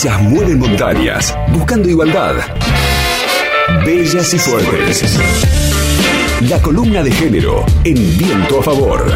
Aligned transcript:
Ellas 0.00 0.22
mueven 0.22 0.60
montañas, 0.60 1.36
buscando 1.48 1.88
igualdad. 1.88 2.36
Bellas 3.84 4.32
y 4.32 4.38
fuertes. 4.38 5.18
La 6.48 6.62
columna 6.62 7.02
de 7.02 7.10
género 7.10 7.66
en 7.82 8.16
viento 8.16 8.60
a 8.60 8.62
favor. 8.62 9.12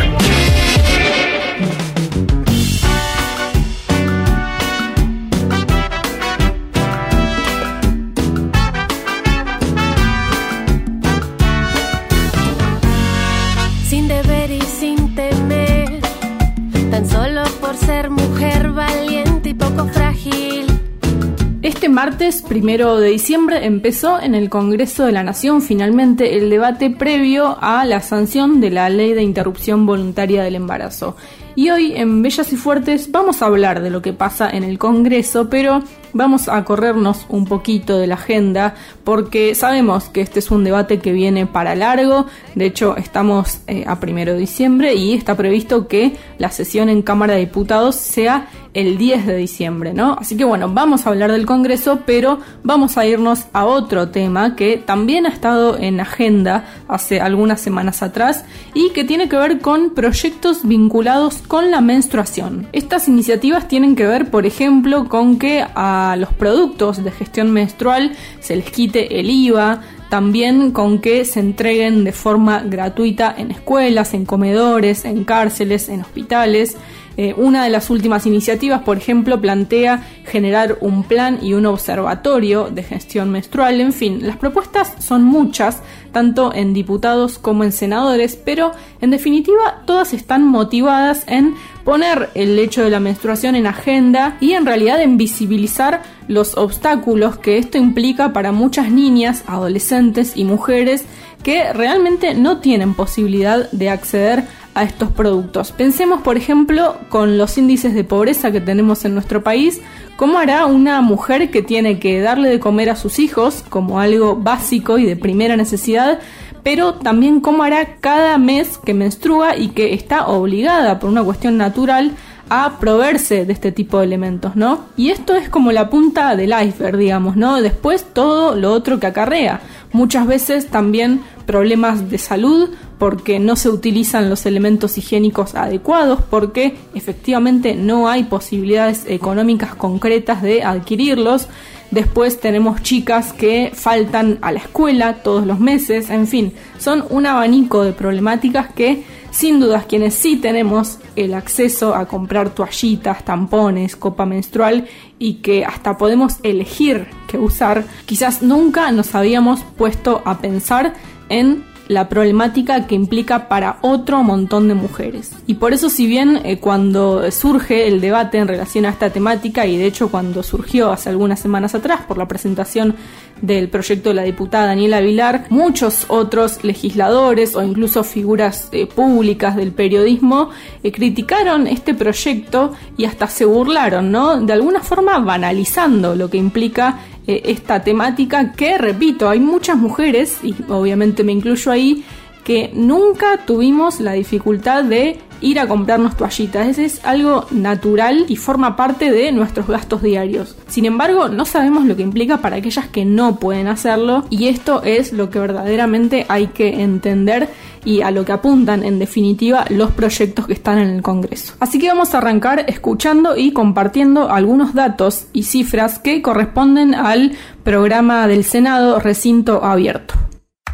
Martes 21.92 22.42
primero 22.42 22.98
de 22.98 23.10
diciembre 23.10 23.66
empezó 23.66 24.20
en 24.20 24.34
el 24.34 24.48
Congreso 24.48 25.04
de 25.04 25.12
la 25.12 25.22
Nación 25.22 25.62
finalmente 25.62 26.38
el 26.38 26.50
debate 26.50 26.90
previo 26.90 27.58
a 27.60 27.84
la 27.84 28.00
sanción 28.00 28.60
de 28.60 28.70
la 28.70 28.88
ley 28.88 29.12
de 29.12 29.22
interrupción 29.22 29.86
voluntaria 29.86 30.42
del 30.42 30.54
embarazo. 30.54 31.16
Y 31.54 31.68
hoy 31.70 31.92
en 31.94 32.22
Bellas 32.22 32.52
y 32.52 32.56
Fuertes 32.56 33.10
vamos 33.10 33.42
a 33.42 33.46
hablar 33.46 33.82
de 33.82 33.90
lo 33.90 34.00
que 34.00 34.14
pasa 34.14 34.48
en 34.48 34.64
el 34.64 34.78
Congreso, 34.78 35.50
pero 35.50 35.82
vamos 36.14 36.48
a 36.48 36.64
corrernos 36.64 37.26
un 37.28 37.44
poquito 37.44 37.98
de 37.98 38.06
la 38.06 38.14
agenda 38.14 38.74
porque 39.04 39.54
sabemos 39.54 40.08
que 40.08 40.20
este 40.22 40.38
es 40.38 40.50
un 40.50 40.64
debate 40.64 40.98
que 40.98 41.12
viene 41.12 41.46
para 41.46 41.74
largo. 41.74 42.26
De 42.54 42.66
hecho, 42.66 42.96
estamos 42.96 43.60
eh, 43.66 43.84
a 43.86 44.00
primero 44.00 44.32
de 44.32 44.40
diciembre 44.40 44.94
y 44.94 45.14
está 45.14 45.36
previsto 45.36 45.88
que 45.88 46.16
la 46.38 46.50
sesión 46.50 46.88
en 46.88 47.02
Cámara 47.02 47.34
de 47.34 47.40
Diputados 47.40 47.96
sea 47.96 48.48
el 48.74 48.96
10 48.96 49.26
de 49.26 49.36
diciembre, 49.36 49.92
¿no? 49.92 50.16
Así 50.18 50.36
que 50.36 50.44
bueno, 50.44 50.70
vamos 50.72 51.06
a 51.06 51.10
hablar 51.10 51.30
del 51.30 51.44
Congreso, 51.44 52.00
pero 52.06 52.40
vamos 52.62 52.96
a 52.96 53.04
irnos 53.04 53.44
a 53.52 53.66
otro 53.66 54.08
tema 54.08 54.56
que 54.56 54.78
también 54.78 55.26
ha 55.26 55.28
estado 55.28 55.76
en 55.76 56.00
agenda 56.00 56.64
hace 56.88 57.20
algunas 57.20 57.60
semanas 57.60 58.02
atrás 58.02 58.44
y 58.72 58.90
que 58.90 59.04
tiene 59.04 59.28
que 59.28 59.36
ver 59.36 59.60
con 59.60 59.90
proyectos 59.90 60.66
vinculados 60.66 61.42
con 61.52 61.70
la 61.70 61.82
menstruación. 61.82 62.66
Estas 62.72 63.08
iniciativas 63.08 63.68
tienen 63.68 63.94
que 63.94 64.06
ver, 64.06 64.30
por 64.30 64.46
ejemplo, 64.46 65.06
con 65.10 65.38
que 65.38 65.62
a 65.74 66.16
los 66.18 66.32
productos 66.32 67.04
de 67.04 67.10
gestión 67.10 67.52
menstrual 67.52 68.12
se 68.40 68.56
les 68.56 68.70
quite 68.70 69.20
el 69.20 69.28
IVA, 69.28 69.82
también 70.08 70.70
con 70.70 70.98
que 70.98 71.26
se 71.26 71.40
entreguen 71.40 72.04
de 72.04 72.12
forma 72.12 72.62
gratuita 72.62 73.34
en 73.36 73.50
escuelas, 73.50 74.14
en 74.14 74.24
comedores, 74.24 75.04
en 75.04 75.24
cárceles, 75.24 75.90
en 75.90 76.00
hospitales. 76.00 76.78
Eh, 77.16 77.34
una 77.36 77.64
de 77.64 77.70
las 77.70 77.90
últimas 77.90 78.26
iniciativas, 78.26 78.82
por 78.82 78.96
ejemplo, 78.96 79.40
plantea 79.40 80.02
generar 80.24 80.78
un 80.80 81.04
plan 81.04 81.38
y 81.42 81.52
un 81.52 81.66
observatorio 81.66 82.70
de 82.70 82.82
gestión 82.82 83.30
menstrual. 83.30 83.80
En 83.80 83.92
fin, 83.92 84.26
las 84.26 84.36
propuestas 84.36 84.94
son 84.98 85.22
muchas, 85.24 85.82
tanto 86.12 86.54
en 86.54 86.72
diputados 86.72 87.38
como 87.38 87.64
en 87.64 87.72
senadores, 87.72 88.36
pero 88.36 88.72
en 89.00 89.10
definitiva 89.10 89.82
todas 89.84 90.14
están 90.14 90.46
motivadas 90.46 91.24
en 91.26 91.54
poner 91.84 92.30
el 92.34 92.58
hecho 92.58 92.82
de 92.82 92.90
la 92.90 93.00
menstruación 93.00 93.56
en 93.56 93.66
agenda 93.66 94.36
y 94.40 94.52
en 94.52 94.64
realidad 94.64 95.02
en 95.02 95.18
visibilizar 95.18 96.02
los 96.28 96.56
obstáculos 96.56 97.36
que 97.38 97.58
esto 97.58 97.76
implica 97.76 98.32
para 98.32 98.52
muchas 98.52 98.90
niñas, 98.90 99.42
adolescentes 99.46 100.32
y 100.36 100.44
mujeres 100.44 101.04
que 101.42 101.72
realmente 101.72 102.34
no 102.34 102.58
tienen 102.58 102.94
posibilidad 102.94 103.70
de 103.72 103.90
acceder 103.90 104.44
a 104.74 104.84
estos 104.84 105.10
productos. 105.10 105.72
Pensemos, 105.72 106.22
por 106.22 106.36
ejemplo, 106.36 106.96
con 107.08 107.38
los 107.38 107.58
índices 107.58 107.94
de 107.94 108.04
pobreza 108.04 108.52
que 108.52 108.60
tenemos 108.60 109.04
en 109.04 109.14
nuestro 109.14 109.42
país, 109.42 109.80
¿cómo 110.16 110.38
hará 110.38 110.66
una 110.66 111.00
mujer 111.00 111.50
que 111.50 111.62
tiene 111.62 111.98
que 111.98 112.20
darle 112.20 112.48
de 112.48 112.60
comer 112.60 112.90
a 112.90 112.96
sus 112.96 113.18
hijos 113.18 113.64
como 113.68 114.00
algo 114.00 114.36
básico 114.36 114.98
y 114.98 115.06
de 115.06 115.16
primera 115.16 115.56
necesidad? 115.56 116.18
pero 116.62 116.94
también 116.94 117.40
cómo 117.40 117.64
hará 117.64 117.96
cada 117.96 118.38
mes 118.38 118.78
que 118.78 118.94
menstrua 118.94 119.56
y 119.56 119.70
que 119.70 119.94
está 119.94 120.28
obligada 120.28 120.98
por 120.98 121.10
una 121.10 121.24
cuestión 121.24 121.56
natural 121.56 122.12
a 122.48 122.78
proveerse 122.78 123.46
de 123.46 123.52
este 123.52 123.72
tipo 123.72 123.98
de 123.98 124.04
elementos, 124.04 124.56
¿no? 124.56 124.84
Y 124.96 125.10
esto 125.10 125.34
es 125.34 125.48
como 125.48 125.72
la 125.72 125.88
punta 125.88 126.36
del 126.36 126.52
iceberg, 126.52 126.98
digamos, 126.98 127.34
¿no? 127.34 127.62
Después 127.62 128.04
todo 128.12 128.54
lo 128.54 128.72
otro 128.72 129.00
que 129.00 129.06
acarrea. 129.06 129.60
Muchas 129.92 130.26
veces 130.26 130.66
también 130.66 131.22
problemas 131.46 132.10
de 132.10 132.18
salud 132.18 132.70
porque 132.98 133.38
no 133.38 133.56
se 133.56 133.68
utilizan 133.68 134.30
los 134.30 134.46
elementos 134.46 134.96
higiénicos 134.96 135.54
adecuados, 135.54 136.20
porque 136.30 136.76
efectivamente 136.94 137.74
no 137.74 138.08
hay 138.08 138.24
posibilidades 138.24 139.04
económicas 139.08 139.74
concretas 139.74 140.42
de 140.42 140.62
adquirirlos. 140.62 141.48
Después 141.90 142.40
tenemos 142.40 142.82
chicas 142.82 143.32
que 143.32 143.72
faltan 143.74 144.38
a 144.40 144.52
la 144.52 144.60
escuela 144.60 145.22
todos 145.22 145.46
los 145.46 145.60
meses, 145.60 146.10
en 146.10 146.26
fin, 146.26 146.52
son 146.78 147.04
un 147.10 147.26
abanico 147.26 147.84
de 147.84 147.92
problemáticas 147.92 148.72
que 148.72 149.04
sin 149.32 149.60
dudas 149.60 149.86
quienes 149.86 150.14
sí 150.14 150.36
tenemos 150.36 150.98
el 151.16 151.34
acceso 151.34 151.94
a 151.94 152.06
comprar 152.06 152.50
toallitas, 152.50 153.24
tampones, 153.24 153.96
copa 153.96 154.26
menstrual 154.26 154.86
y 155.18 155.34
que 155.34 155.64
hasta 155.64 155.96
podemos 155.96 156.36
elegir 156.42 157.08
qué 157.26 157.38
usar, 157.38 157.84
quizás 158.06 158.42
nunca 158.42 158.92
nos 158.92 159.14
habíamos 159.14 159.64
puesto 159.76 160.22
a 160.24 160.38
pensar 160.38 160.94
en 161.32 161.64
la 161.88 162.08
problemática 162.08 162.86
que 162.86 162.94
implica 162.94 163.48
para 163.48 163.78
otro 163.82 164.22
montón 164.22 164.68
de 164.68 164.74
mujeres. 164.74 165.32
Y 165.46 165.54
por 165.54 165.72
eso 165.72 165.90
si 165.90 166.06
bien 166.06 166.40
eh, 166.44 166.58
cuando 166.58 167.30
surge 167.30 167.88
el 167.88 168.00
debate 168.00 168.38
en 168.38 168.48
relación 168.48 168.86
a 168.86 168.90
esta 168.90 169.10
temática, 169.10 169.66
y 169.66 169.76
de 169.76 169.86
hecho 169.86 170.10
cuando 170.10 170.42
surgió 170.42 170.90
hace 170.90 171.10
algunas 171.10 171.40
semanas 171.40 171.74
atrás 171.74 172.02
por 172.06 172.18
la 172.18 172.28
presentación 172.28 172.94
del 173.40 173.68
proyecto 173.68 174.10
de 174.10 174.14
la 174.14 174.22
diputada 174.22 174.66
Daniela 174.66 175.00
Vilar, 175.00 175.46
muchos 175.50 176.06
otros 176.08 176.62
legisladores 176.62 177.56
o 177.56 177.62
incluso 177.62 178.04
figuras 178.04 178.68
eh, 178.70 178.86
públicas 178.86 179.56
del 179.56 179.72
periodismo 179.72 180.50
eh, 180.82 180.92
criticaron 180.92 181.66
este 181.66 181.92
proyecto 181.92 182.72
y 182.96 183.04
hasta 183.04 183.26
se 183.26 183.44
burlaron, 183.44 184.12
¿no? 184.12 184.40
De 184.40 184.52
alguna 184.52 184.80
forma 184.80 185.18
banalizando 185.18 186.14
lo 186.14 186.30
que 186.30 186.38
implica 186.38 187.00
eh, 187.26 187.42
esta 187.44 187.82
temática 187.82 188.52
que, 188.52 188.78
repito, 188.78 189.28
hay 189.28 189.40
muchas 189.40 189.76
mujeres, 189.76 190.38
y 190.42 190.54
obviamente 190.68 191.24
me 191.24 191.32
incluyo 191.32 191.70
ahí, 191.70 192.04
que 192.44 192.70
nunca 192.74 193.38
tuvimos 193.46 194.00
la 194.00 194.12
dificultad 194.12 194.84
de 194.84 195.18
ir 195.42 195.60
a 195.60 195.68
comprarnos 195.68 196.16
toallitas. 196.16 196.68
Ese 196.68 196.84
es 196.86 197.04
algo 197.04 197.46
natural 197.50 198.24
y 198.28 198.36
forma 198.36 198.76
parte 198.76 199.10
de 199.10 199.32
nuestros 199.32 199.66
gastos 199.66 200.02
diarios. 200.02 200.56
Sin 200.68 200.86
embargo, 200.86 201.28
no 201.28 201.44
sabemos 201.44 201.84
lo 201.84 201.96
que 201.96 202.02
implica 202.02 202.38
para 202.38 202.56
aquellas 202.56 202.88
que 202.88 203.04
no 203.04 203.36
pueden 203.36 203.68
hacerlo 203.68 204.24
y 204.30 204.48
esto 204.48 204.82
es 204.82 205.12
lo 205.12 205.30
que 205.30 205.38
verdaderamente 205.38 206.24
hay 206.28 206.48
que 206.48 206.82
entender 206.82 207.48
y 207.84 208.02
a 208.02 208.10
lo 208.10 208.24
que 208.24 208.32
apuntan 208.32 208.84
en 208.84 208.98
definitiva 208.98 209.64
los 209.68 209.90
proyectos 209.90 210.46
que 210.46 210.52
están 210.52 210.78
en 210.78 210.88
el 210.90 211.02
Congreso. 211.02 211.54
Así 211.60 211.78
que 211.78 211.88
vamos 211.88 212.14
a 212.14 212.18
arrancar 212.18 212.64
escuchando 212.68 213.36
y 213.36 213.52
compartiendo 213.52 214.30
algunos 214.30 214.74
datos 214.74 215.26
y 215.32 215.44
cifras 215.44 215.98
que 215.98 216.22
corresponden 216.22 216.94
al 216.94 217.32
programa 217.64 218.26
del 218.28 218.44
Senado 218.44 219.00
Recinto 219.00 219.64
Abierto. 219.64 220.14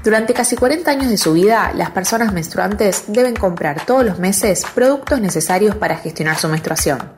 Durante 0.09 0.33
casi 0.33 0.57
40 0.57 0.91
años 0.91 1.11
de 1.11 1.19
su 1.19 1.35
vida, 1.35 1.71
las 1.75 1.91
personas 1.91 2.33
menstruantes 2.33 3.05
deben 3.09 3.37
comprar 3.37 3.85
todos 3.85 4.07
los 4.07 4.19
meses 4.19 4.65
productos 4.75 5.21
necesarios 5.21 5.77
para 5.77 5.99
gestionar 5.99 6.39
su 6.39 6.49
menstruación. 6.49 7.13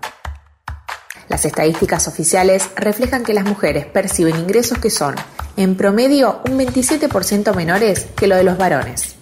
Las 1.28 1.44
estadísticas 1.44 2.08
oficiales 2.08 2.68
reflejan 2.74 3.22
que 3.22 3.32
las 3.32 3.44
mujeres 3.44 3.86
perciben 3.86 4.40
ingresos 4.40 4.78
que 4.78 4.90
son, 4.90 5.14
en 5.56 5.76
promedio, 5.76 6.40
un 6.50 6.58
27% 6.58 7.54
menores 7.54 8.08
que 8.16 8.26
lo 8.26 8.34
de 8.34 8.42
los 8.42 8.58
varones. 8.58 9.14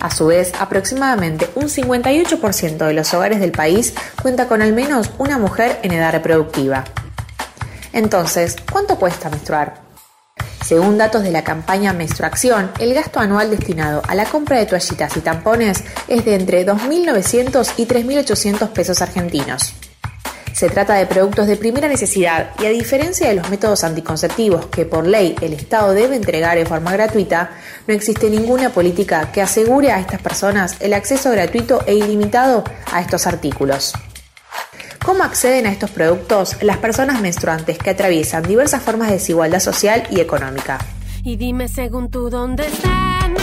A 0.00 0.10
su 0.10 0.28
vez, 0.28 0.54
aproximadamente 0.58 1.50
un 1.54 1.64
58% 1.64 2.78
de 2.78 2.94
los 2.94 3.12
hogares 3.12 3.40
del 3.40 3.52
país 3.52 3.92
cuenta 4.22 4.48
con 4.48 4.62
al 4.62 4.72
menos 4.72 5.10
una 5.18 5.36
mujer 5.36 5.78
en 5.82 5.92
edad 5.92 6.12
reproductiva. 6.12 6.84
Entonces, 7.92 8.56
¿cuánto 8.72 8.96
cuesta 8.96 9.28
menstruar? 9.28 9.81
Según 10.72 10.96
datos 10.96 11.22
de 11.22 11.30
la 11.30 11.44
campaña 11.44 11.92
Menstruación, 11.92 12.70
el 12.78 12.94
gasto 12.94 13.20
anual 13.20 13.50
destinado 13.50 14.00
a 14.08 14.14
la 14.14 14.24
compra 14.24 14.56
de 14.56 14.64
toallitas 14.64 15.14
y 15.18 15.20
tampones 15.20 15.84
es 16.08 16.24
de 16.24 16.34
entre 16.34 16.64
2.900 16.66 17.74
y 17.76 17.84
3.800 17.84 18.70
pesos 18.70 19.02
argentinos. 19.02 19.74
Se 20.54 20.70
trata 20.70 20.94
de 20.94 21.04
productos 21.04 21.46
de 21.46 21.58
primera 21.58 21.88
necesidad 21.88 22.52
y 22.58 22.64
a 22.64 22.70
diferencia 22.70 23.28
de 23.28 23.34
los 23.34 23.50
métodos 23.50 23.84
anticonceptivos 23.84 24.64
que 24.68 24.86
por 24.86 25.06
ley 25.06 25.36
el 25.42 25.52
Estado 25.52 25.92
debe 25.92 26.16
entregar 26.16 26.56
en 26.56 26.66
forma 26.66 26.90
gratuita, 26.92 27.50
no 27.86 27.92
existe 27.92 28.30
ninguna 28.30 28.70
política 28.70 29.30
que 29.30 29.42
asegure 29.42 29.92
a 29.92 30.00
estas 30.00 30.22
personas 30.22 30.76
el 30.80 30.94
acceso 30.94 31.30
gratuito 31.32 31.84
e 31.86 31.96
ilimitado 31.96 32.64
a 32.90 33.02
estos 33.02 33.26
artículos. 33.26 33.92
¿Cómo 35.12 35.24
acceden 35.24 35.66
a 35.66 35.70
estos 35.70 35.90
productos 35.90 36.56
las 36.62 36.78
personas 36.78 37.20
menstruantes 37.20 37.76
que 37.76 37.90
atraviesan 37.90 38.44
diversas 38.44 38.80
formas 38.80 39.08
de 39.08 39.16
desigualdad 39.16 39.60
social 39.60 40.04
y 40.10 40.20
económica? 40.20 40.78
Y 41.22 41.36
dime 41.36 41.68
según 41.68 42.10
tú 42.10 42.30
dónde 42.30 42.66
están 42.66 43.34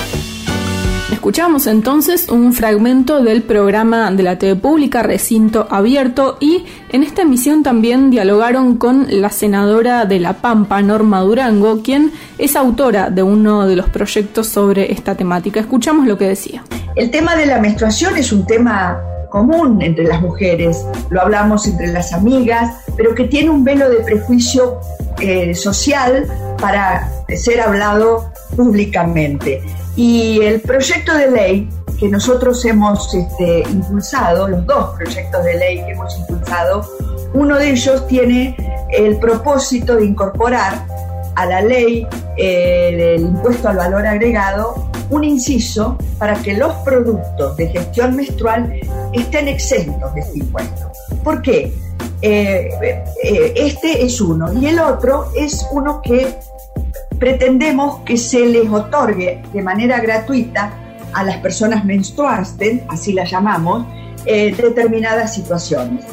Escuchamos 1.12 1.68
entonces 1.68 2.28
un 2.30 2.54
fragmento 2.54 3.22
del 3.22 3.44
programa 3.44 4.10
de 4.10 4.24
la 4.24 4.40
TV 4.40 4.56
Pública 4.56 5.04
Recinto 5.04 5.68
Abierto 5.70 6.38
y 6.40 6.66
en 6.92 7.04
esta 7.04 7.22
emisión 7.22 7.62
también 7.62 8.10
dialogaron 8.10 8.78
con 8.78 9.06
la 9.08 9.30
senadora 9.30 10.06
de 10.06 10.20
La 10.20 10.34
Pampa, 10.34 10.82
Norma 10.82 11.22
Durango, 11.22 11.84
quien 11.84 12.12
es 12.40 12.56
autora 12.56 13.12
de 13.12 13.22
uno 13.22 13.68
de 13.68 13.76
los 13.76 13.90
proyectos 13.90 14.48
sobre 14.48 14.92
esta 14.92 15.14
temática. 15.14 15.60
Escuchamos 15.60 16.08
lo 16.08 16.18
que 16.18 16.30
decía. 16.30 16.64
El 16.96 17.12
tema 17.12 17.36
de 17.36 17.46
la 17.46 17.60
menstruación 17.60 18.18
es 18.18 18.32
un 18.32 18.48
tema 18.48 19.00
común 19.30 19.82
entre 19.82 20.06
las 20.06 20.22
mujeres, 20.22 20.86
lo 21.10 21.22
hablamos 21.22 21.68
entre 21.68 21.88
las 21.88 22.14
amigas, 22.14 22.76
pero 22.98 23.16
que 23.16 23.26
tiene 23.26 23.50
un 23.50 23.64
velo 23.64 23.90
de 23.90 23.98
prejuicio 23.98 24.80
eh, 25.20 25.54
social 25.54 26.28
para 26.60 27.10
ser 27.36 27.62
hablado 27.62 28.32
públicamente. 28.56 29.62
Y 29.96 30.42
el 30.42 30.62
proyecto 30.62 31.14
de 31.16 31.32
ley 31.32 31.70
que 32.00 32.08
nosotros 32.08 32.64
hemos 32.66 33.14
este, 33.14 33.62
impulsado, 33.70 34.48
los 34.48 34.66
dos 34.66 34.96
proyectos 34.96 35.44
de 35.44 35.58
ley 35.58 35.84
que 35.84 35.92
hemos 35.92 36.18
impulsado, 36.18 36.90
uno 37.34 37.58
de 37.58 37.72
ellos 37.72 38.08
tiene 38.08 38.56
el 38.92 39.18
propósito 39.18 39.98
de 39.98 40.06
incorporar 40.06 40.86
a 41.36 41.46
la 41.46 41.62
ley 41.62 42.08
eh, 42.38 42.96
del 42.98 43.22
impuesto 43.22 43.70
al 43.70 43.78
valor 43.78 44.08
agregado 44.08 44.89
un 45.10 45.24
inciso 45.24 45.98
para 46.18 46.36
que 46.36 46.54
los 46.54 46.74
productos 46.86 47.58
de 47.58 47.68
gestión 47.68 48.16
menstrual 48.16 48.80
estén 49.14 49.48
exentos 49.48 50.14
de 50.14 50.22
este 50.22 50.40
impuesto. 50.40 50.92
¿Por 51.24 51.42
qué? 51.42 51.74
Eh, 52.22 52.70
eh, 53.24 53.54
este 53.56 54.04
es 54.04 54.20
uno 54.20 54.52
y 54.54 54.66
el 54.66 54.80
otro 54.80 55.32
es 55.36 55.66
uno 55.72 56.02
que 56.02 56.36
pretendemos 57.18 58.02
que 58.02 58.18
se 58.18 58.46
les 58.46 58.70
otorgue 58.70 59.42
de 59.54 59.62
manera 59.62 60.00
gratuita 60.00 60.72
a 61.14 61.24
las 61.24 61.38
personas 61.38 61.86
menstruantes, 61.86 62.82
así 62.88 63.14
las 63.14 63.32
llamamos, 63.32 63.86
eh, 64.26 64.54
determinadas 64.56 65.34
situaciones. 65.34 66.06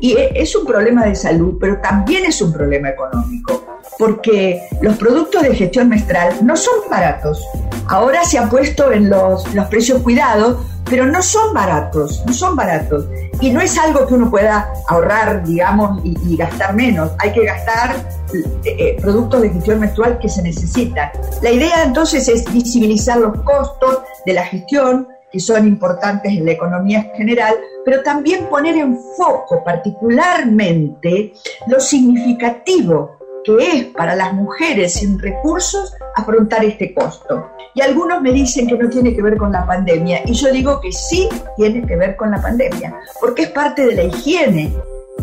Y 0.00 0.12
e, 0.14 0.32
es 0.34 0.54
un 0.56 0.66
problema 0.66 1.04
de 1.04 1.14
salud, 1.14 1.58
pero 1.60 1.78
también 1.80 2.24
es 2.24 2.40
un 2.42 2.52
problema 2.52 2.90
económico, 2.90 3.78
porque 3.98 4.62
los 4.80 4.96
productos 4.96 5.42
de 5.42 5.54
gestión 5.54 5.88
menstrual 5.88 6.44
no 6.44 6.56
son 6.56 6.74
baratos. 6.90 7.42
Ahora 7.88 8.24
se 8.24 8.38
ha 8.38 8.48
puesto 8.48 8.92
en 8.92 9.10
los, 9.10 9.52
los 9.54 9.66
precios 9.66 10.02
cuidados, 10.02 10.58
pero 10.88 11.06
no 11.06 11.22
son 11.22 11.54
baratos, 11.54 12.22
no 12.26 12.32
son 12.32 12.56
baratos. 12.56 13.06
Y 13.40 13.50
no 13.50 13.60
es 13.60 13.78
algo 13.78 14.06
que 14.06 14.14
uno 14.14 14.30
pueda 14.30 14.72
ahorrar, 14.88 15.44
digamos, 15.44 16.00
y, 16.04 16.36
gastar 16.36 16.74
menos. 16.74 17.12
Hay 17.18 17.32
que 17.32 17.44
gastar 17.44 17.96
eh, 18.34 18.76
eh, 18.78 18.96
productos 19.00 19.42
de 19.42 19.50
gestión 19.50 19.80
menstrual 19.80 20.18
que 20.18 20.28
se 20.28 20.42
necesitan. 20.42 21.10
La 21.40 21.50
idea 21.50 21.82
entonces 21.84 22.28
es 22.28 22.50
visibilizar 22.52 23.18
los 23.18 23.40
costos 23.42 24.00
de 24.26 24.32
la 24.34 24.44
gestión, 24.44 25.08
que 25.32 25.40
son 25.40 25.66
importantes 25.66 26.30
en 26.30 26.44
la 26.44 26.52
economía 26.52 27.10
general, 27.16 27.54
pero 27.84 28.02
también 28.02 28.46
poner 28.50 28.76
en 28.76 28.98
foco 29.16 29.64
particularmente 29.64 31.32
lo 31.66 31.80
significativo 31.80 33.21
que 33.44 33.56
es 33.58 33.84
para 33.86 34.14
las 34.14 34.32
mujeres 34.32 34.94
sin 34.94 35.18
recursos 35.18 35.94
afrontar 36.14 36.64
este 36.64 36.94
costo. 36.94 37.50
Y 37.74 37.80
algunos 37.80 38.20
me 38.20 38.32
dicen 38.32 38.66
que 38.66 38.76
no 38.76 38.88
tiene 38.88 39.14
que 39.14 39.22
ver 39.22 39.36
con 39.36 39.52
la 39.52 39.66
pandemia, 39.66 40.22
y 40.26 40.34
yo 40.34 40.52
digo 40.52 40.80
que 40.80 40.92
sí 40.92 41.28
tiene 41.56 41.86
que 41.86 41.96
ver 41.96 42.16
con 42.16 42.30
la 42.30 42.40
pandemia, 42.40 42.94
porque 43.20 43.42
es 43.42 43.50
parte 43.50 43.86
de 43.86 43.94
la 43.94 44.02
higiene 44.04 44.72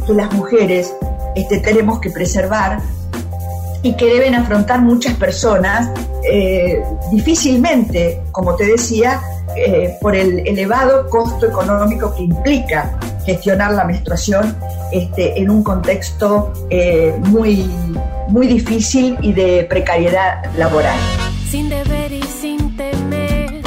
que 0.05 0.13
las 0.13 0.33
mujeres 0.33 0.93
este, 1.35 1.59
tenemos 1.59 1.99
que 1.99 2.09
preservar 2.09 2.79
y 3.81 3.95
que 3.95 4.05
deben 4.05 4.35
afrontar 4.35 4.81
muchas 4.81 5.13
personas 5.15 5.91
eh, 6.29 6.83
difícilmente, 7.11 8.21
como 8.31 8.55
te 8.55 8.65
decía, 8.65 9.21
eh, 9.55 9.97
por 10.01 10.15
el 10.15 10.39
elevado 10.47 11.07
costo 11.09 11.47
económico 11.47 12.13
que 12.15 12.23
implica 12.23 12.97
gestionar 13.25 13.73
la 13.73 13.83
menstruación 13.85 14.55
este, 14.91 15.39
en 15.39 15.49
un 15.49 15.63
contexto 15.63 16.51
eh, 16.69 17.13
muy, 17.25 17.69
muy 18.27 18.47
difícil 18.47 19.17
y 19.21 19.33
de 19.33 19.65
precariedad 19.69 20.43
laboral. 20.57 20.97
Sin 21.49 21.69
deber 21.69 22.11
y 22.11 22.23
sin 22.23 22.75
temer. 22.75 23.61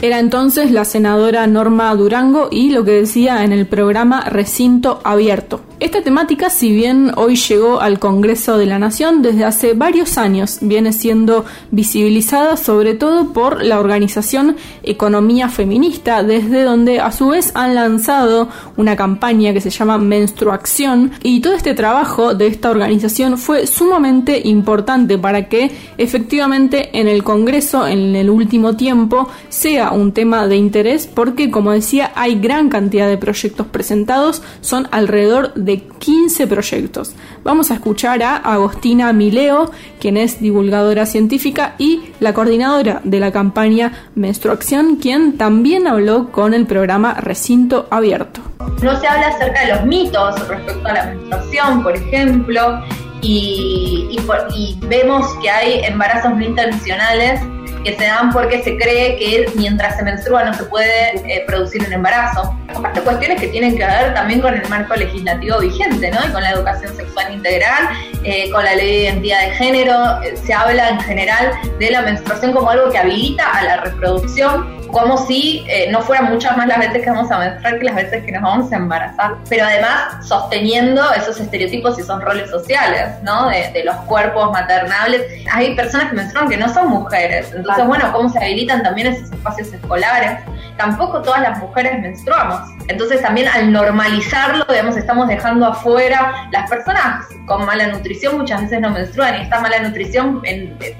Era 0.00 0.18
entonces 0.18 0.72
la 0.72 0.84
senadora 0.84 1.46
Norma 1.46 1.94
Durango 1.94 2.48
y 2.50 2.70
lo 2.70 2.84
que 2.84 2.90
decía 2.90 3.44
en 3.44 3.52
el 3.52 3.66
programa 3.66 4.24
Recinto 4.24 5.00
Abierto. 5.04 5.60
Esta 5.82 6.00
temática, 6.00 6.48
si 6.48 6.70
bien 6.70 7.10
hoy 7.16 7.34
llegó 7.34 7.80
al 7.80 7.98
Congreso 7.98 8.56
de 8.56 8.66
la 8.66 8.78
Nación, 8.78 9.20
desde 9.20 9.44
hace 9.44 9.74
varios 9.74 10.16
años 10.16 10.58
viene 10.60 10.92
siendo 10.92 11.44
visibilizada 11.72 12.56
sobre 12.56 12.94
todo 12.94 13.32
por 13.32 13.64
la 13.64 13.80
organización 13.80 14.54
Economía 14.84 15.48
Feminista, 15.48 16.22
desde 16.22 16.62
donde 16.62 17.00
a 17.00 17.10
su 17.10 17.30
vez 17.30 17.50
han 17.56 17.74
lanzado 17.74 18.48
una 18.76 18.94
campaña 18.94 19.52
que 19.52 19.60
se 19.60 19.70
llama 19.70 19.98
Menstruación 19.98 21.14
y 21.24 21.40
todo 21.40 21.54
este 21.54 21.74
trabajo 21.74 22.32
de 22.36 22.46
esta 22.46 22.70
organización 22.70 23.36
fue 23.36 23.66
sumamente 23.66 24.40
importante 24.44 25.18
para 25.18 25.48
que 25.48 25.72
efectivamente 25.98 26.96
en 26.96 27.08
el 27.08 27.24
Congreso 27.24 27.88
en 27.88 28.14
el 28.14 28.30
último 28.30 28.76
tiempo 28.76 29.28
sea 29.48 29.90
un 29.90 30.12
tema 30.12 30.46
de 30.46 30.54
interés 30.54 31.08
porque 31.12 31.50
como 31.50 31.72
decía 31.72 32.12
hay 32.14 32.38
gran 32.38 32.68
cantidad 32.68 33.08
de 33.08 33.18
proyectos 33.18 33.66
presentados, 33.66 34.42
son 34.60 34.86
alrededor 34.92 35.52
de 35.54 35.71
15 35.78 36.46
proyectos. 36.46 37.14
Vamos 37.44 37.70
a 37.70 37.74
escuchar 37.74 38.22
a 38.22 38.36
Agostina 38.36 39.12
Mileo, 39.12 39.70
quien 40.00 40.16
es 40.16 40.40
divulgadora 40.40 41.06
científica 41.06 41.74
y 41.78 42.12
la 42.20 42.34
coordinadora 42.34 43.00
de 43.04 43.20
la 43.20 43.32
campaña 43.32 44.10
Menstruación, 44.14 44.96
quien 44.96 45.36
también 45.38 45.86
habló 45.86 46.30
con 46.30 46.54
el 46.54 46.66
programa 46.66 47.14
Recinto 47.14 47.86
Abierto. 47.90 48.40
No 48.82 48.98
se 49.00 49.06
habla 49.06 49.28
acerca 49.28 49.66
de 49.66 49.74
los 49.74 49.86
mitos 49.86 50.48
respecto 50.48 50.88
a 50.88 50.92
la 50.92 51.06
menstruación, 51.06 51.82
por 51.82 51.96
ejemplo, 51.96 52.80
y, 53.20 54.08
y 54.10 54.78
vemos 54.86 55.26
que 55.40 55.50
hay 55.50 55.84
embarazos 55.84 56.34
no 56.36 56.44
intencionales 56.44 57.40
que 57.84 57.96
se 57.96 58.04
dan 58.04 58.32
porque 58.32 58.62
se 58.62 58.76
cree 58.76 59.16
que 59.16 59.46
mientras 59.54 59.96
se 59.96 60.02
menstrua 60.02 60.44
no 60.44 60.54
se 60.54 60.64
puede 60.64 61.16
eh, 61.16 61.44
producir 61.46 61.84
un 61.86 61.92
embarazo. 61.92 62.56
Aparte 62.68 63.00
cuestiones 63.00 63.40
que 63.40 63.48
tienen 63.48 63.76
que 63.76 63.84
ver 63.84 64.14
también 64.14 64.40
con 64.40 64.54
el 64.54 64.66
marco 64.68 64.94
legislativo 64.94 65.58
vigente, 65.58 66.10
¿no? 66.10 66.20
Y 66.26 66.32
con 66.32 66.42
la 66.42 66.50
educación 66.50 66.94
sexual 66.96 67.32
integral, 67.32 67.88
eh, 68.24 68.50
con 68.50 68.64
la 68.64 68.74
ley 68.74 68.86
de 68.86 69.02
identidad 69.04 69.40
de 69.40 69.50
género, 69.52 70.22
eh, 70.22 70.36
se 70.36 70.54
habla 70.54 70.90
en 70.90 71.00
general 71.00 71.52
de 71.78 71.90
la 71.90 72.02
menstruación 72.02 72.52
como 72.52 72.70
algo 72.70 72.90
que 72.90 72.98
habilita 72.98 73.46
a 73.50 73.64
la 73.64 73.76
reproducción 73.78 74.81
como 74.92 75.16
si 75.26 75.64
eh, 75.68 75.88
no 75.90 76.02
fueran 76.02 76.30
muchas 76.30 76.56
más 76.56 76.66
las 76.66 76.78
veces 76.78 77.02
que 77.02 77.10
vamos 77.10 77.30
a 77.30 77.38
menstruar 77.38 77.78
que 77.78 77.84
las 77.84 77.94
veces 77.94 78.24
que 78.24 78.32
nos 78.32 78.42
vamos 78.42 78.72
a 78.72 78.76
embarazar. 78.76 79.36
Pero 79.48 79.64
además 79.64 80.26
sosteniendo 80.26 81.02
esos 81.14 81.40
estereotipos 81.40 81.98
y 81.98 82.02
esos 82.02 82.22
roles 82.22 82.50
sociales, 82.50 83.10
¿no? 83.22 83.48
De, 83.48 83.82
los 83.84 83.96
cuerpos 84.06 84.52
maternables. 84.52 85.22
Hay 85.52 85.74
personas 85.74 86.10
que 86.10 86.16
menstruan 86.16 86.48
que 86.48 86.56
no 86.56 86.72
son 86.72 86.88
mujeres. 86.88 87.52
Entonces, 87.52 87.84
bueno, 87.86 88.12
¿cómo 88.12 88.28
se 88.28 88.38
habilitan 88.38 88.82
también 88.82 89.08
esos 89.08 89.32
espacios 89.32 89.72
escolares? 89.72 90.38
Tampoco 90.82 91.22
todas 91.22 91.42
las 91.42 91.58
mujeres 91.60 92.00
menstruamos. 92.00 92.60
Entonces, 92.88 93.22
también 93.22 93.46
al 93.46 93.70
normalizarlo, 93.70 94.64
digamos, 94.68 94.96
estamos 94.96 95.28
dejando 95.28 95.66
afuera 95.66 96.48
las 96.50 96.68
personas 96.68 97.24
con 97.46 97.64
mala 97.64 97.86
nutrición 97.86 98.36
muchas 98.36 98.62
veces 98.62 98.80
no 98.80 98.90
menstruan 98.90 99.36
y 99.36 99.42
esta 99.42 99.60
mala 99.60 99.78
nutrición 99.78 100.42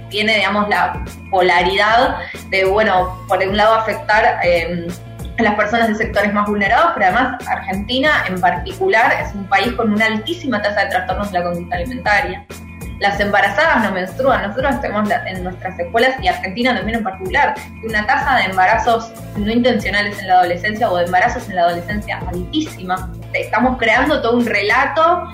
tiene, 0.08 0.36
digamos, 0.36 0.68
la 0.68 1.04
polaridad 1.32 2.18
de, 2.50 2.64
bueno, 2.64 3.18
por 3.26 3.38
un 3.38 3.56
lado 3.56 3.74
afectar 3.74 4.38
eh, 4.44 4.86
a 5.38 5.42
las 5.42 5.56
personas 5.56 5.88
de 5.88 5.96
sectores 5.96 6.32
más 6.32 6.46
vulnerados, 6.46 6.92
pero 6.94 7.06
además 7.06 7.44
Argentina 7.48 8.24
en 8.28 8.40
particular 8.40 9.12
es 9.20 9.34
un 9.34 9.48
país 9.48 9.72
con 9.72 9.92
una 9.92 10.06
altísima 10.06 10.62
tasa 10.62 10.84
de 10.84 10.90
trastornos 10.90 11.32
de 11.32 11.40
la 11.40 11.44
conducta 11.44 11.74
alimentaria. 11.74 12.46
Las 13.00 13.18
embarazadas 13.18 13.84
no 13.84 13.92
menstruan, 13.92 14.42
nosotros 14.42 14.80
tenemos 14.80 15.08
en 15.26 15.44
nuestras 15.44 15.78
escuelas 15.78 16.14
y 16.22 16.28
Argentina 16.28 16.74
también 16.74 16.98
en 16.98 17.04
particular 17.04 17.54
una 17.84 18.06
tasa 18.06 18.36
de 18.36 18.44
embarazos 18.44 19.12
no 19.36 19.50
intencionales 19.50 20.18
en 20.20 20.28
la 20.28 20.34
adolescencia 20.34 20.90
o 20.90 20.96
de 20.96 21.04
embarazos 21.04 21.48
en 21.48 21.56
la 21.56 21.62
adolescencia 21.62 22.20
altísima. 22.28 23.12
Estamos 23.32 23.78
creando 23.78 24.20
todo 24.22 24.36
un 24.36 24.46
relato 24.46 25.28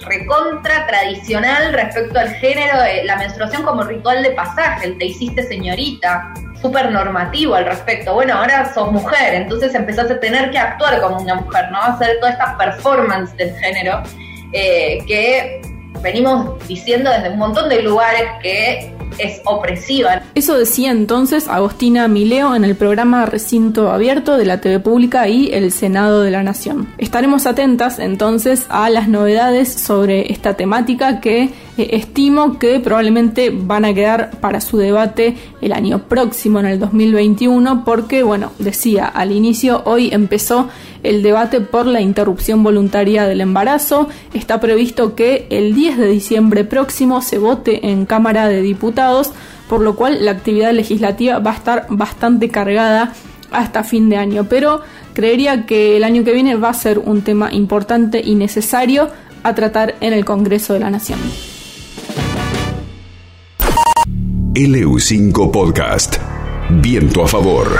recontra 0.00 0.86
tradicional 0.86 1.72
respecto 1.72 2.18
al 2.18 2.30
género, 2.34 2.78
la 3.04 3.16
menstruación 3.16 3.62
como 3.62 3.82
ritual 3.82 4.22
de 4.22 4.30
pasaje, 4.30 4.86
el 4.86 4.98
te 4.98 5.06
hiciste 5.06 5.42
señorita, 5.42 6.32
súper 6.60 6.90
normativo 6.90 7.54
al 7.54 7.66
respecto. 7.66 8.14
Bueno, 8.14 8.34
ahora 8.34 8.72
sos 8.72 8.90
mujer, 8.90 9.34
entonces 9.34 9.74
empezás 9.74 10.10
a 10.10 10.18
tener 10.18 10.50
que 10.50 10.58
actuar 10.58 11.00
como 11.00 11.18
una 11.18 11.36
mujer, 11.36 11.70
¿no? 11.70 11.80
Hacer 11.80 12.18
toda 12.20 12.32
esta 12.32 12.56
performance 12.56 13.36
del 13.36 13.54
género 13.56 14.02
eh, 14.52 14.98
que 15.06 15.60
venimos 16.02 16.66
diciendo 16.66 17.10
desde 17.10 17.30
un 17.30 17.38
montón 17.38 17.68
de 17.68 17.82
lugares 17.82 18.24
que 18.42 18.94
es 19.18 19.40
opresiva. 19.44 20.22
Eso 20.36 20.58
decía 20.58 20.90
entonces 20.90 21.48
Agostina 21.48 22.08
Mileo 22.08 22.54
en 22.54 22.62
el 22.62 22.76
programa 22.76 23.24
Recinto 23.24 23.90
Abierto 23.90 24.36
de 24.36 24.44
la 24.44 24.60
TV 24.60 24.80
Pública 24.80 25.28
y 25.28 25.50
el 25.50 25.72
Senado 25.72 26.20
de 26.20 26.30
la 26.30 26.42
Nación. 26.42 26.88
Estaremos 26.98 27.46
atentas 27.46 27.98
entonces 27.98 28.66
a 28.68 28.90
las 28.90 29.08
novedades 29.08 29.72
sobre 29.72 30.30
esta 30.30 30.52
temática 30.52 31.22
que 31.22 31.44
eh, 31.44 31.50
estimo 31.92 32.58
que 32.58 32.80
probablemente 32.80 33.48
van 33.50 33.86
a 33.86 33.94
quedar 33.94 34.30
para 34.32 34.60
su 34.60 34.76
debate 34.76 35.38
el 35.62 35.72
año 35.72 36.00
próximo, 36.00 36.60
en 36.60 36.66
el 36.66 36.80
2021, 36.80 37.82
porque, 37.86 38.22
bueno, 38.22 38.52
decía 38.58 39.06
al 39.06 39.32
inicio, 39.32 39.84
hoy 39.86 40.10
empezó 40.12 40.68
el 41.02 41.22
debate 41.22 41.62
por 41.62 41.86
la 41.86 42.02
interrupción 42.02 42.62
voluntaria 42.62 43.26
del 43.26 43.40
embarazo. 43.40 44.10
Está 44.34 44.60
previsto 44.60 45.14
que 45.14 45.46
el 45.48 45.74
10 45.74 45.96
de 45.96 46.08
diciembre 46.08 46.64
próximo 46.64 47.22
se 47.22 47.38
vote 47.38 47.88
en 47.88 48.04
Cámara 48.04 48.48
de 48.48 48.60
Diputados, 48.60 49.32
por 49.68 49.80
lo 49.80 49.96
cual 49.96 50.24
la 50.24 50.32
actividad 50.32 50.72
legislativa 50.72 51.38
va 51.38 51.52
a 51.52 51.56
estar 51.56 51.86
bastante 51.88 52.48
cargada 52.48 53.12
hasta 53.50 53.84
fin 53.84 54.08
de 54.08 54.16
año. 54.16 54.46
Pero 54.48 54.80
creería 55.14 55.66
que 55.66 55.96
el 55.96 56.04
año 56.04 56.24
que 56.24 56.32
viene 56.32 56.56
va 56.56 56.70
a 56.70 56.74
ser 56.74 56.98
un 56.98 57.22
tema 57.22 57.52
importante 57.52 58.20
y 58.24 58.34
necesario 58.34 59.10
a 59.42 59.54
tratar 59.54 59.94
en 60.00 60.12
el 60.12 60.24
Congreso 60.24 60.72
de 60.72 60.80
la 60.80 60.90
Nación. 60.90 61.18
LU5 64.54 65.50
Podcast. 65.50 66.16
Viento 66.70 67.22
a 67.22 67.28
favor. 67.28 67.78